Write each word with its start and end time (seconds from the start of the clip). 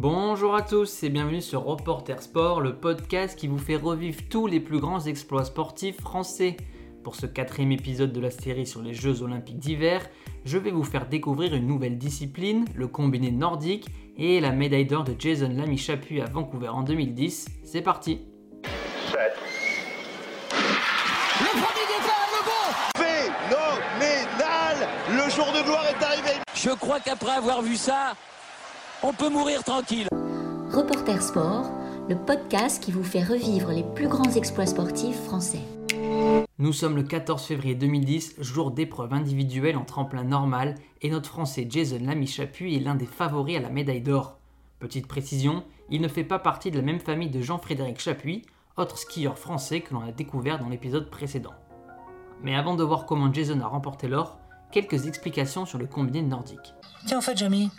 Bonjour 0.00 0.54
à 0.54 0.62
tous 0.62 1.02
et 1.02 1.08
bienvenue 1.08 1.40
sur 1.40 1.64
Reporter 1.64 2.22
Sport, 2.22 2.60
le 2.60 2.76
podcast 2.76 3.36
qui 3.36 3.48
vous 3.48 3.58
fait 3.58 3.74
revivre 3.74 4.20
tous 4.30 4.46
les 4.46 4.60
plus 4.60 4.78
grands 4.78 5.00
exploits 5.00 5.44
sportifs 5.44 6.00
français. 6.00 6.56
Pour 7.02 7.16
ce 7.16 7.26
quatrième 7.26 7.72
épisode 7.72 8.12
de 8.12 8.20
la 8.20 8.30
série 8.30 8.64
sur 8.64 8.80
les 8.80 8.94
Jeux 8.94 9.24
Olympiques 9.24 9.58
d'hiver, 9.58 10.08
je 10.44 10.56
vais 10.56 10.70
vous 10.70 10.84
faire 10.84 11.08
découvrir 11.08 11.52
une 11.52 11.66
nouvelle 11.66 11.98
discipline, 11.98 12.64
le 12.76 12.86
combiné 12.86 13.32
nordique, 13.32 13.88
et 14.16 14.38
la 14.38 14.52
médaille 14.52 14.86
d'or 14.86 15.02
de 15.02 15.16
Jason 15.18 15.48
Lamy 15.48 15.76
Chapuis 15.76 16.20
à 16.20 16.26
Vancouver 16.26 16.68
en 16.68 16.84
2010. 16.84 17.48
C'est 17.64 17.82
parti 17.82 18.20
Le 25.10 25.30
jour 25.30 25.46
de 25.52 25.64
gloire 25.64 25.86
est 25.86 26.04
arrivé. 26.04 26.30
Je 26.54 26.70
crois 26.70 27.00
qu'après 27.00 27.32
avoir 27.32 27.62
vu 27.62 27.76
ça, 27.76 28.14
on 29.02 29.12
peut 29.12 29.28
mourir 29.28 29.62
tranquille. 29.62 30.08
Reporter 30.72 31.22
Sport, 31.22 31.70
le 32.08 32.16
podcast 32.16 32.82
qui 32.82 32.92
vous 32.92 33.04
fait 33.04 33.22
revivre 33.22 33.70
les 33.70 33.84
plus 33.94 34.08
grands 34.08 34.30
exploits 34.32 34.66
sportifs 34.66 35.22
français. 35.22 35.60
Nous 36.58 36.72
sommes 36.72 36.96
le 36.96 37.04
14 37.04 37.42
février 37.44 37.74
2010, 37.74 38.36
jour 38.40 38.70
d'épreuve 38.70 39.12
individuelle 39.12 39.76
en 39.76 39.84
tremplin 39.84 40.24
normal, 40.24 40.74
et 41.02 41.10
notre 41.10 41.30
Français 41.30 41.66
Jason 41.68 42.00
Lamy 42.02 42.26
Chapuis 42.26 42.76
est 42.76 42.80
l'un 42.80 42.96
des 42.96 43.06
favoris 43.06 43.56
à 43.56 43.60
la 43.60 43.70
médaille 43.70 44.00
d'or. 44.00 44.38
Petite 44.80 45.06
précision, 45.06 45.64
il 45.90 46.00
ne 46.00 46.08
fait 46.08 46.24
pas 46.24 46.38
partie 46.38 46.70
de 46.70 46.76
la 46.76 46.82
même 46.84 47.00
famille 47.00 47.30
de 47.30 47.40
Jean-Frédéric 47.40 48.00
Chapuis, 48.00 48.42
autre 48.76 48.98
skieur 48.98 49.38
français 49.38 49.80
que 49.80 49.94
l'on 49.94 50.02
a 50.02 50.12
découvert 50.12 50.58
dans 50.58 50.68
l'épisode 50.68 51.10
précédent. 51.10 51.54
Mais 52.42 52.54
avant 52.54 52.74
de 52.74 52.84
voir 52.84 53.06
comment 53.06 53.32
Jason 53.32 53.60
a 53.60 53.66
remporté 53.66 54.08
l'or, 54.08 54.38
quelques 54.70 55.06
explications 55.06 55.66
sur 55.66 55.78
le 55.78 55.86
combiné 55.86 56.22
nordique. 56.22 56.74
Tiens, 57.06 57.18
en 57.18 57.22
fait, 57.22 57.36
Jamie, 57.36 57.70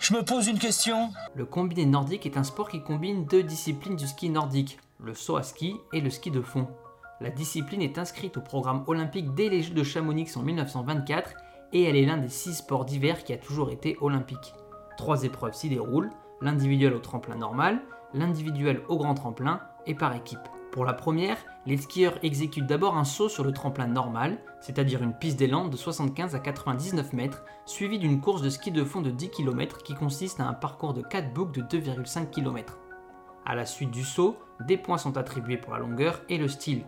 je 0.00 0.14
me 0.14 0.22
pose 0.22 0.46
une 0.46 0.58
question. 0.58 1.10
Le 1.34 1.44
combiné 1.44 1.86
nordique 1.86 2.26
est 2.26 2.36
un 2.36 2.44
sport 2.44 2.68
qui 2.68 2.82
combine 2.82 3.24
deux 3.26 3.42
disciplines 3.42 3.96
du 3.96 4.06
ski 4.06 4.30
nordique, 4.30 4.78
le 5.00 5.14
saut 5.14 5.36
à 5.36 5.42
ski 5.42 5.76
et 5.92 6.00
le 6.00 6.10
ski 6.10 6.30
de 6.30 6.40
fond. 6.40 6.68
La 7.20 7.30
discipline 7.30 7.82
est 7.82 7.98
inscrite 7.98 8.36
au 8.36 8.40
programme 8.40 8.84
olympique 8.86 9.34
dès 9.34 9.48
les 9.48 9.62
Jeux 9.62 9.74
de 9.74 9.82
Chamonix 9.82 10.28
en 10.36 10.42
1924 10.42 11.34
et 11.72 11.84
elle 11.84 11.96
est 11.96 12.04
l'un 12.04 12.18
des 12.18 12.28
six 12.28 12.54
sports 12.54 12.84
d'hiver 12.84 13.24
qui 13.24 13.32
a 13.32 13.38
toujours 13.38 13.70
été 13.70 13.96
olympique. 14.00 14.54
Trois 14.96 15.24
épreuves 15.24 15.54
s'y 15.54 15.68
déroulent, 15.68 16.10
l'individuel 16.40 16.94
au 16.94 17.00
tremplin 17.00 17.36
normal, 17.36 17.80
l'individuel 18.12 18.82
au 18.88 18.98
grand 18.98 19.14
tremplin 19.14 19.60
et 19.86 19.94
par 19.94 20.14
équipe. 20.14 20.38
Pour 20.76 20.84
la 20.84 20.92
première, 20.92 21.38
les 21.64 21.78
skieurs 21.78 22.18
exécutent 22.22 22.66
d'abord 22.66 22.98
un 22.98 23.04
saut 23.04 23.30
sur 23.30 23.44
le 23.44 23.52
tremplin 23.52 23.86
normal, 23.86 24.36
c'est-à-dire 24.60 25.02
une 25.02 25.14
piste 25.14 25.38
d'élan 25.38 25.68
de 25.68 25.74
75 25.74 26.34
à 26.34 26.38
99 26.38 27.14
mètres, 27.14 27.46
suivie 27.64 27.98
d'une 27.98 28.20
course 28.20 28.42
de 28.42 28.50
ski 28.50 28.72
de 28.72 28.84
fond 28.84 29.00
de 29.00 29.08
10 29.08 29.30
km 29.30 29.78
qui 29.78 29.94
consiste 29.94 30.38
à 30.38 30.46
un 30.46 30.52
parcours 30.52 30.92
de 30.92 31.00
4 31.00 31.32
boucles 31.32 31.66
de 31.66 31.78
2,5 31.78 32.28
km. 32.28 32.78
À 33.46 33.54
la 33.54 33.64
suite 33.64 33.90
du 33.90 34.04
saut, 34.04 34.36
des 34.66 34.76
points 34.76 34.98
sont 34.98 35.16
attribués 35.16 35.56
pour 35.56 35.72
la 35.72 35.78
longueur 35.78 36.20
et 36.28 36.36
le 36.36 36.46
style. 36.46 36.84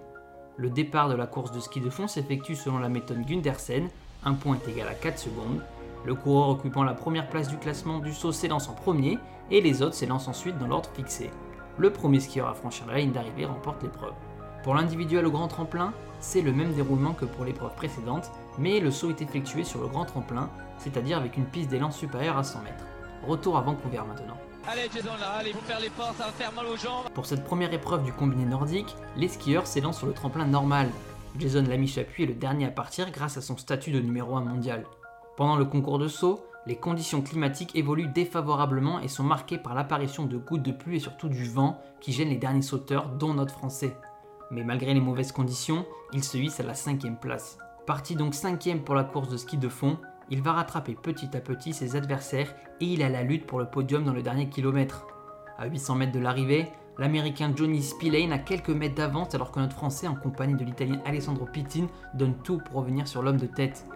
Le 0.59 0.69
départ 0.69 1.09
de 1.09 1.15
la 1.15 1.27
course 1.27 1.53
de 1.53 1.61
ski 1.61 1.81
de 1.81 1.89
fond 1.89 2.09
s'effectue 2.09 2.57
selon 2.57 2.81
la 2.81 2.91
méthode 2.91 3.25
Gundersen, 3.25 3.89
un 4.23 4.35
point 4.35 4.57
est 4.57 4.71
égal 4.71 4.89
à 4.89 4.95
4 4.95 5.19
secondes. 5.19 5.63
Le 6.05 6.15
coureur 6.15 6.51
occupant 6.51 6.85
la 6.85 6.93
première 6.93 7.31
place 7.31 7.49
du 7.49 7.57
classement 7.57 8.01
du 8.01 8.13
saut 8.13 8.33
s'élance 8.33 8.69
en 8.69 8.75
premier 8.75 9.19
et 9.51 9.63
les 9.63 9.81
autres 9.81 9.95
s'élancent 9.95 10.29
ensuite 10.29 10.59
dans 10.59 10.67
l'ordre 10.67 10.91
fixé 10.93 11.31
le 11.79 11.91
premier 11.91 12.21
skieur 12.21 12.49
à 12.49 12.55
franchir 12.55 12.87
la 12.87 12.99
ligne 12.99 13.13
d'arrivée 13.13 13.47
remporte 13.47 13.83
l'épreuve. 13.83 14.13
Pour 14.65 14.75
l'individuel 14.75 15.25
au 15.27 15.31
grand 15.31 15.49
tremplin, 15.49 15.93
c'est 16.21 16.43
le 16.43 16.53
même 16.53 16.75
déroulement 16.75 17.15
que 17.15 17.25
pour 17.25 17.45
l'épreuve 17.45 17.75
précédente, 17.77 18.31
mais 18.59 18.81
le 18.81 18.91
saut 18.91 19.11
est 19.11 19.23
effectué 19.23 19.63
sur 19.63 19.81
le 19.81 19.87
grand 19.87 20.05
tremplin, 20.05 20.51
c'est-à-dire 20.79 21.17
avec 21.17 21.37
une 21.37 21.47
piste 21.47 21.71
d'élan 21.71 21.93
supérieure 21.93 22.37
à 22.37 22.43
100 22.43 22.63
mètres. 22.63 22.85
Retour 23.27 23.57
à 23.57 23.61
Vancouver 23.61 24.03
maintenant. 24.07 24.37
Allez 24.67 24.91
Jason 24.93 25.15
là, 25.19 25.39
allez 25.39 25.53
vous 25.53 25.61
faire 25.61 25.81
les 25.81 25.89
portes, 25.89 26.17
ça 26.19 26.27
va 26.27 26.33
faire 26.33 26.53
mal 26.53 26.67
aux 26.67 26.77
jambes. 26.77 27.09
Pour 27.15 27.27
cette 27.27 27.45
première 27.45 27.73
épreuve 27.73 28.05
du 28.05 28.13
combiné 28.13 28.45
nordique, 28.45 28.95
les 29.17 29.29
skieurs 29.29 29.67
s'élancent 29.67 29.99
sur 29.99 30.09
le 30.09 30.13
tremplin 30.13 30.45
normal. 30.45 30.91
Jason 31.39 31.63
Lamy 31.63 31.87
Chapuis 31.87 32.25
est 32.25 32.27
le 32.27 32.35
dernier 32.35 32.67
à 32.67 32.71
partir 32.71 33.11
grâce 33.11 33.37
à 33.37 33.41
son 33.41 33.57
statut 33.57 33.93
de 33.93 34.01
numéro 34.01 34.37
1 34.37 34.41
mondial. 34.43 34.85
Pendant 35.37 35.57
le 35.57 35.65
concours 35.65 36.01
de 36.01 36.09
saut, 36.09 36.45
les 36.69 36.77
conditions 36.77 37.23
climatiques 37.23 37.75
évoluent 37.77 38.13
défavorablement 38.13 39.01
et 39.01 39.09
sont 39.09 39.25
marquées 39.25 39.57
par 39.57 39.75
l'apparition 39.75 40.27
de 40.27 40.37
gouttes 40.37 40.63
de 40.63 40.71
pluie 40.71 40.97
et 40.97 41.01
surtout 41.01 41.31
du 41.31 41.45
vent 41.45 41.81
qui 41.99 42.13
gênent 42.13 42.29
les 42.29 42.37
derniers 42.37 42.61
sauteurs, 42.61 43.09
dont 43.09 43.33
notre 43.33 43.55
Français. 43.55 43.97
Mais 44.51 44.63
malgré 44.65 44.93
les 44.93 45.01
mauvaises 45.01 45.33
conditions, 45.33 45.87
il 46.13 46.23
se 46.23 46.37
hisse 46.37 46.61
à 46.61 46.65
la 46.65 46.75
cinquième 46.75 47.17
place. 47.17 47.59
Parti 47.87 48.17
donc 48.17 48.35
cinquième 48.35 48.85
pour 48.85 48.95
la 48.95 49.05
course 49.05 49.31
de 49.31 49.39
ski 49.39 49.57
de 49.57 49.71
fond, 49.71 49.97
il 50.29 50.43
va 50.43 50.53
rattraper 50.53 50.95
petit 50.95 51.35
à 51.35 51.41
petit 51.41 51.73
ses 51.73 51.97
adversaires 51.97 52.55
et 52.83 52.85
il 52.85 53.03
a 53.03 53.09
la 53.09 53.23
lutte 53.23 53.47
pour 53.47 53.59
le 53.59 53.71
podium 53.71 54.05
dans 54.05 54.13
le 54.13 54.23
dernier 54.23 54.51
kilomètre. 54.51 55.07
À 55.57 55.69
800 55.69 55.95
mètres 55.95 56.13
de 56.13 56.21
l'arrivée, 56.21 56.69
l'américain 56.99 57.51
Johnny 57.57 57.83
Spillane 57.83 58.33
a 58.33 58.39
quelques 58.39 58.69
mètres 58.69 58.97
d'avance 58.97 59.35
alors 59.35 59.53
que 59.53 59.61
notre 59.61 59.75
français 59.75 60.07
en 60.07 60.17
compagnie 60.17 60.57
de 60.57 60.67
l'italien 60.67 61.01
Alessandro 61.07 61.47
Pittin 61.47 61.87
donne 62.13 62.35
tout 62.45 62.59
pour 62.59 62.83
revenir 62.83 63.09
sur 63.09 63.23
l'homme 63.23 63.39
de 63.39 63.47
tête. 63.47 63.87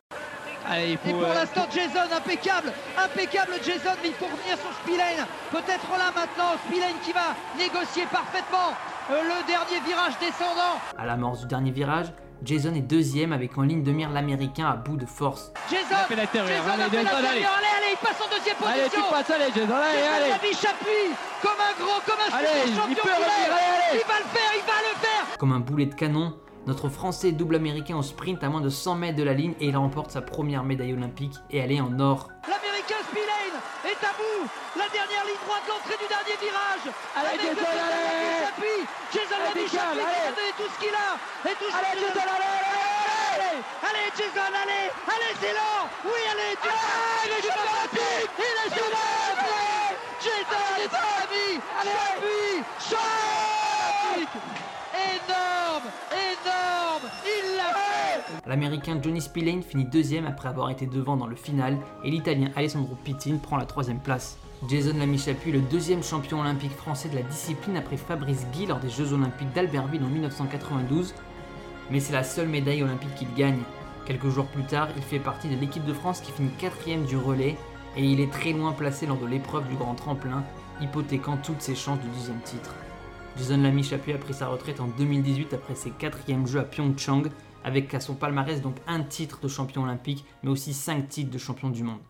Et 0.78 0.97
pour 0.97 1.23
euh, 1.23 1.34
l'instant, 1.34 1.67
Jason, 1.75 2.06
impeccable, 2.15 2.73
impeccable 2.97 3.53
Jason, 3.65 3.95
mais 4.03 4.09
il 4.09 4.15
faut 4.15 4.27
revenir 4.27 4.56
sur 4.59 4.73
Spillane. 4.83 5.27
Peut-être 5.50 5.91
là 5.99 6.12
maintenant, 6.15 6.55
Spillane 6.67 6.99
qui 7.05 7.12
va 7.12 7.34
négocier 7.59 8.05
parfaitement 8.11 8.73
euh, 9.11 9.23
le 9.23 9.47
dernier 9.47 9.81
virage 9.87 10.15
descendant. 10.21 10.78
À 10.97 11.05
l'amorce 11.06 11.41
du 11.41 11.47
dernier 11.47 11.71
virage, 11.73 12.12
Jason 12.45 12.75
est 12.75 12.81
deuxième 12.81 13.33
avec 13.33 13.56
en 13.59 13.62
ligne 13.62 13.83
de 13.83 13.93
mire 13.93 14.11
l'américain 14.11 14.69
à 14.71 14.77
bout 14.77 14.97
de 14.97 15.06
force. 15.06 15.53
Jason, 15.71 15.83
Jason 15.91 15.97
allez, 16.11 16.23
a 16.23 16.27
fait 16.27 16.39
Jason, 16.39 16.79
l'intérieur. 16.79 17.19
allez. 17.19 17.29
allez, 17.29 17.44
allez, 17.44 17.93
il 17.93 17.99
passe 17.99 18.21
en 18.21 18.31
deuxième 18.31 18.56
position. 18.56 18.81
Allez, 18.81 18.91
tu 18.91 19.03
passes, 19.11 19.31
allez 19.31 19.50
Jason, 19.55 19.75
allez, 19.75 19.99
Jason 19.99 20.15
allez. 20.17 20.31
Lamy 20.31 20.55
Chapuis, 20.55 21.09
comme 21.43 21.61
un 21.61 21.75
gros, 21.79 22.00
comme 22.06 22.23
un 22.23 22.37
Allez, 22.39 22.49
super 22.49 22.67
il 22.67 22.77
champion 22.77 23.03
peut 23.03 23.11
revenir, 23.11 23.50
allez. 23.50 24.00
Il 24.00 24.06
va 24.06 24.19
le 24.19 24.29
faire, 24.31 24.53
il 24.55 24.67
va 24.67 24.79
le 24.83 24.94
faire. 24.99 25.39
Comme 25.39 25.53
un 25.53 25.61
boulet 25.61 25.87
de 25.87 25.94
canon, 25.94 26.34
notre 26.67 26.89
Français 26.89 27.33
double 27.33 27.56
américain 27.56 27.97
au 27.97 28.03
sprint 28.03 28.43
à 28.45 28.49
moins 28.49 28.61
de 28.61 28.69
100 28.69 28.95
mètres 28.97 29.17
de 29.19 29.23
la 29.23 29.33
ligne 29.34 29.55
et 29.61 29.67
il 29.67 29.77
remporte 29.77 30.11
sa 30.11 30.23
première 30.23 30.62
médaille 30.65 30.93
olympique 30.93 31.34
et 31.50 31.59
elle 31.59 31.73
est 31.73 31.81
en 31.81 31.99
or. 32.00 32.28
L'américain 32.49 33.03
Spillane 33.11 33.59
est 33.84 34.05
à 34.05 34.12
bout. 34.17 34.47
La 34.78 34.89
dernière 34.89 35.25
ligne 35.27 35.43
droite, 35.47 35.62
l'entrée 35.69 35.99
du 36.00 36.09
dernier 36.09 36.37
virage. 36.41 36.87
Allez, 37.17 37.28
Avec 37.28 37.41
Jason, 37.43 37.61
le 37.61 37.67
allez. 37.67 37.93
Lamy 37.93 38.31
Chapuis. 38.47 38.83
Jason 39.12 39.37
Allez, 39.37 39.53
Lamy 39.53 39.69
Jason, 39.69 39.78
Chapuis 39.78 40.00
qui 40.00 40.09
allez. 40.09 40.23
va 40.23 40.33
donner 40.33 40.55
tout 40.56 40.71
ce 40.73 40.78
qu'il 40.81 40.95
a. 40.97 41.11
Et 41.50 41.55
tout 41.61 41.71
ce 41.71 41.77
Allez. 41.77 42.00
Jason, 42.00 42.27
allez, 42.31 42.56
allez, 42.62 43.03
allez. 43.37 43.59
Allez 43.83 44.06
Jason, 44.17 44.50
allez 44.62 44.84
Allez 45.12 45.33
c'est 45.41 45.53
l'or 45.53 45.83
Oui, 46.06 46.23
allez 46.33 46.53
tu 46.62 46.69
Allez, 46.69 47.27
il 47.27 47.33
est 47.33 47.43
Jason 47.43 47.67
champion 47.69 48.12
Il 48.39 48.56
est 48.56 48.71
Jason 48.71 48.91
Lamy 50.81 51.61
Chapuis 51.83 52.59
Champion 52.81 54.41
Énorme 54.93 55.89
Énorme 56.12 57.06
Il 57.25 57.56
l'a 57.56 57.71
fait 57.75 58.21
L'américain 58.52 59.00
Johnny 59.02 59.22
Spillane 59.22 59.62
finit 59.62 59.86
deuxième 59.86 60.26
après 60.26 60.50
avoir 60.50 60.68
été 60.68 60.84
devant 60.84 61.16
dans 61.16 61.26
le 61.26 61.36
final 61.36 61.78
et 62.04 62.10
l'italien 62.10 62.50
Alessandro 62.54 62.94
Pittin 63.02 63.38
prend 63.38 63.56
la 63.56 63.64
troisième 63.64 63.98
place. 63.98 64.36
Jason 64.68 64.92
Lamy 64.98 65.16
Chapuis 65.16 65.48
est 65.48 65.54
le 65.54 65.60
deuxième 65.62 66.02
champion 66.02 66.38
olympique 66.38 66.72
français 66.72 67.08
de 67.08 67.14
la 67.14 67.22
discipline 67.22 67.78
après 67.78 67.96
Fabrice 67.96 68.46
Guy 68.52 68.66
lors 68.66 68.78
des 68.78 68.90
Jeux 68.90 69.14
olympiques 69.14 69.50
d'Albertville 69.54 70.04
en 70.04 70.08
1992, 70.08 71.14
mais 71.90 71.98
c'est 71.98 72.12
la 72.12 72.24
seule 72.24 72.48
médaille 72.48 72.82
olympique 72.82 73.14
qu'il 73.14 73.32
gagne. 73.32 73.62
Quelques 74.04 74.28
jours 74.28 74.48
plus 74.48 74.64
tard, 74.64 74.88
il 74.98 75.02
fait 75.02 75.19
partie 75.19 75.48
de 75.48 75.58
l'équipe 75.58 75.86
de 75.86 75.94
France 75.94 76.20
qui 76.20 76.32
finit 76.32 76.50
quatrième 76.58 77.06
du 77.06 77.16
relais 77.16 77.56
et 77.96 78.04
il 78.04 78.20
est 78.20 78.30
très 78.30 78.52
loin 78.52 78.72
placé 78.72 79.06
lors 79.06 79.16
de 79.16 79.24
l'épreuve 79.24 79.66
du 79.66 79.76
grand 79.76 79.94
tremplin, 79.94 80.44
hypothéquant 80.82 81.38
toutes 81.38 81.62
ses 81.62 81.74
chances 81.74 82.00
du 82.00 82.08
deuxième 82.08 82.42
titre. 82.42 82.74
Jason 83.38 83.62
Lamy 83.62 83.82
Chapuis 83.82 84.12
a 84.12 84.19
pris 84.19 84.34
sa 84.34 84.48
retraite 84.48 84.80
en 84.80 84.88
2018 84.88 85.54
après 85.54 85.74
ses 85.74 85.88
quatrièmes 85.88 86.46
jeux 86.46 86.60
à 86.60 86.64
Pyeongchang, 86.64 87.30
avec 87.65 87.93
à 87.95 88.00
son 88.00 88.15
palmarès 88.15 88.61
donc 88.61 88.77
un 88.87 89.03
titre 89.03 89.41
de 89.41 89.49
champion 89.49 89.83
olympique, 89.83 90.25
mais 90.43 90.50
aussi 90.50 90.75
cinq 90.75 91.09
titres 91.09 91.31
de 91.31 91.39
champion 91.39 91.71
du 91.71 91.83
monde. 91.83 92.00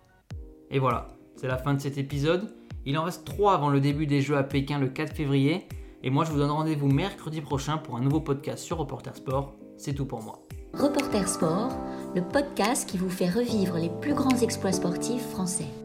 Et 0.71 0.79
voilà, 0.79 1.09
c'est 1.37 1.49
la 1.49 1.59
fin 1.59 1.75
de 1.75 1.81
cet 1.81 1.99
épisode. 1.99 2.55
Il 2.85 2.99
en 2.99 3.05
reste 3.05 3.25
3 3.25 3.55
avant 3.55 3.69
le 3.69 3.81
début 3.81 4.07
des 4.07 4.23
Jeux 4.23 4.37
à 4.37 4.43
Pékin 4.43 4.79
le 4.79 4.89
4 4.89 5.15
février, 5.15 5.69
et 6.03 6.11
moi 6.11 6.25
je 6.25 6.33
vous 6.33 6.39
donne 6.39 6.51
rendez-vous 6.51 6.89
mercredi 6.89 7.41
prochain 7.41 7.79
pour 7.79 7.97
un 7.97 8.01
nouveau 8.01 8.21
podcast 8.21 8.65
sur 8.65 8.79
Reporter 8.79 9.15
Sport. 9.17 9.55
C'est 9.77 9.95
tout 9.95 10.07
pour 10.07 10.23
moi. 10.23 10.41
Reporter 10.75 11.29
Sport, 11.29 11.71
le 12.15 12.23
podcast 12.23 12.89
qui 12.89 12.99
vous 12.99 13.11
fait 13.11 13.29
revivre 13.29 13.77
les 13.77 13.91
plus 14.01 14.15
grands 14.15 14.41
exploits 14.41 14.73
sportifs 14.73 15.29
français. 15.29 15.82